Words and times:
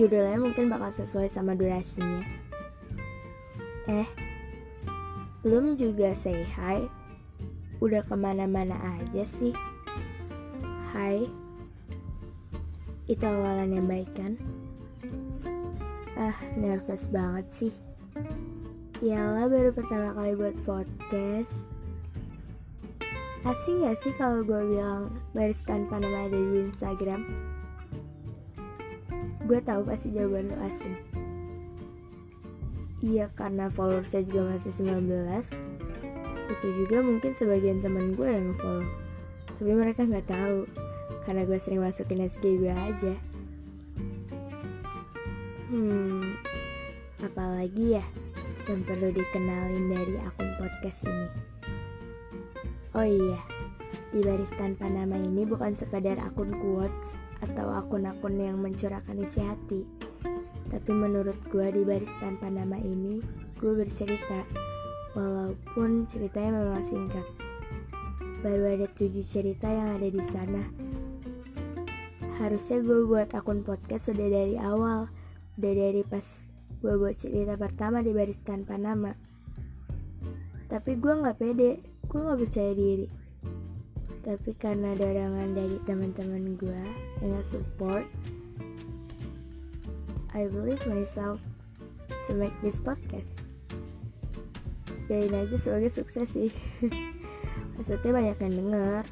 judulnya 0.00 0.40
mungkin 0.40 0.72
bakal 0.72 0.88
sesuai 0.96 1.28
sama 1.28 1.52
durasinya. 1.52 2.24
Eh, 3.84 4.08
belum 5.44 5.76
juga 5.76 6.16
say 6.16 6.40
hi, 6.40 6.88
udah 7.84 8.00
ke 8.08 8.16
mana-mana 8.16 8.80
aja 8.96 9.28
sih. 9.28 9.52
Hai, 10.96 11.28
itu 13.12 13.24
awalan 13.28 13.76
yang 13.76 13.84
baik 13.84 14.08
kan? 14.16 14.40
Ah, 16.16 16.36
nervous 16.56 17.04
banget 17.12 17.46
sih. 17.52 17.74
Yalah 19.04 19.52
baru 19.52 19.72
pertama 19.76 20.16
kali 20.16 20.32
buat 20.32 20.56
podcast. 20.64 21.68
Asing 23.40 23.84
gak 23.84 23.96
sih 24.00 24.12
kalau 24.20 24.44
gue 24.44 24.76
bilang 24.76 25.16
baris 25.32 25.64
tanpa 25.64 25.96
nama 25.96 26.28
ada 26.28 26.36
di 26.36 26.68
Instagram? 26.68 27.24
Gue 29.50 29.58
tahu 29.58 29.82
pasti 29.82 30.14
jawaban 30.14 30.46
lo 30.46 30.62
asing. 30.62 30.94
Iya 33.02 33.34
karena 33.34 33.66
followersnya 33.66 34.22
juga 34.22 34.54
masih 34.54 34.70
19 34.76 35.08
Itu 36.52 36.68
juga 36.84 37.00
mungkin 37.00 37.32
sebagian 37.32 37.80
teman 37.80 38.12
gue 38.12 38.28
yang 38.28 38.52
follow 38.60 38.84
Tapi 39.56 39.72
mereka 39.72 40.04
nggak 40.04 40.28
tahu 40.28 40.68
Karena 41.24 41.48
gue 41.48 41.56
sering 41.56 41.80
masukin 41.80 42.28
SG 42.28 42.60
gue 42.60 42.68
aja. 42.68 43.14
Hmm 45.72 46.36
Apalagi 47.24 47.96
ya 47.96 48.04
Yang 48.68 48.80
perlu 48.84 49.08
dikenalin 49.16 49.84
dari 49.88 50.14
akun 50.20 50.52
podcast 50.60 51.08
ini? 51.08 51.28
Oh 52.92 53.06
iya 53.08 53.59
Di 54.10 54.20
baris 54.22 54.50
tanpa 54.54 54.90
nama 54.90 55.18
ini 55.18 55.46
bukan 55.46 55.74
sekadar 55.78 56.18
akun 56.18 56.50
quotes 56.58 57.14
Atau 57.40 57.70
akun-akun 57.70 58.38
yang 58.38 58.58
mencurahkan 58.58 59.16
isi 59.18 59.40
hati 59.42 59.86
tapi 60.70 60.94
menurut 60.94 61.34
gue 61.50 61.66
di 61.74 61.82
baris 61.82 62.14
tanpa 62.22 62.46
nama 62.46 62.78
ini, 62.78 63.18
gue 63.58 63.72
bercerita, 63.74 64.46
walaupun 65.18 66.06
ceritanya 66.06 66.62
memang 66.62 66.86
singkat. 66.86 67.26
Baru 68.40 68.78
ada 68.78 68.86
tujuh 68.86 69.26
cerita 69.26 69.66
yang 69.66 69.98
ada 69.98 70.06
di 70.06 70.22
sana. 70.22 70.62
Harusnya 72.38 72.86
gue 72.86 73.02
buat 73.02 73.34
akun 73.34 73.66
podcast 73.66 74.14
sudah 74.14 74.30
dari 74.30 74.56
awal, 74.62 75.10
udah 75.58 75.72
dari 75.74 76.06
pas 76.06 76.46
gue 76.80 76.94
buat 76.96 77.18
cerita 77.18 77.58
pertama 77.58 78.00
di 78.06 78.14
baris 78.14 78.38
tanpa 78.40 78.78
nama. 78.78 79.10
Tapi 80.70 80.96
gue 81.02 81.12
gak 81.18 81.36
pede, 81.36 81.82
gue 82.06 82.20
gak 82.22 82.40
percaya 82.46 82.72
diri. 82.78 83.10
Tapi 84.20 84.52
karena 84.60 84.92
dorongan 84.92 85.56
dari 85.56 85.80
teman-teman 85.88 86.60
gue 86.60 86.82
yang 87.24 87.40
support, 87.40 88.04
I 90.36 90.44
believe 90.44 90.84
myself 90.84 91.40
to 92.28 92.36
make 92.36 92.52
this 92.60 92.84
podcast. 92.84 93.40
Doain 95.08 95.32
aja 95.32 95.56
sebagai 95.56 95.88
sukses 95.88 96.28
sih. 96.36 96.52
Maksudnya 97.80 98.12
banyak 98.12 98.38
yang 98.44 98.54
denger. 98.60 99.02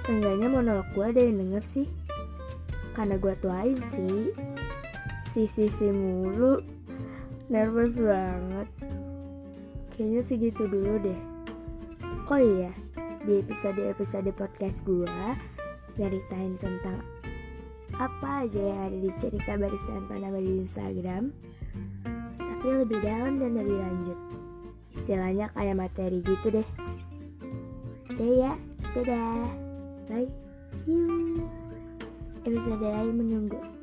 Seenggaknya 0.00 0.48
monolog 0.48 0.88
gue 0.96 1.04
ada 1.04 1.20
yang 1.20 1.38
denger 1.38 1.62
sih. 1.62 1.86
Karena 2.96 3.20
gue 3.20 3.34
tuain 3.36 3.78
sih. 3.84 4.32
Si 5.28 5.44
si 5.44 5.68
si 5.68 5.92
mulu. 5.92 6.64
Nervous 7.52 8.00
banget. 8.00 8.68
Kayaknya 9.92 10.22
sih 10.24 10.36
gitu 10.40 10.64
dulu 10.66 10.98
deh. 11.04 11.20
Oh 12.32 12.40
iya, 12.40 12.72
di 13.22 13.38
episode-episode 13.38 14.34
podcast 14.34 14.82
gue 14.82 15.06
nyeritain 15.94 16.58
tentang 16.58 16.98
apa 17.94 18.42
aja 18.42 18.58
yang 18.58 18.80
ada 18.90 18.98
di 18.98 19.10
cerita 19.14 19.54
baris 19.54 19.84
tanpa 19.86 20.18
nama 20.18 20.42
di 20.42 20.58
Instagram 20.58 21.30
tapi 22.34 22.66
lebih 22.82 22.98
dalam 23.02 23.38
dan 23.38 23.58
lebih 23.58 23.78
lanjut. 23.78 24.18
Istilahnya 24.90 25.50
kayak 25.54 25.78
materi 25.78 26.18
gitu 26.22 26.50
deh. 26.50 26.68
Deh 28.18 28.32
ya 28.42 28.54
dadah. 28.94 29.50
Bye. 30.10 30.30
See 30.70 30.94
you. 30.94 31.46
Episode 32.42 32.82
lain 32.82 33.14
menunggu 33.18 33.81